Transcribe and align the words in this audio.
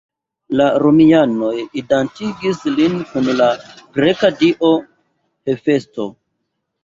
La 0.59 0.65
romianoj 0.83 1.57
identigis 1.81 2.63
lin 2.79 2.95
kun 3.11 3.29
la 3.41 3.49
greka 3.99 4.31
dio 4.41 4.71
Hefesto. 5.51 6.09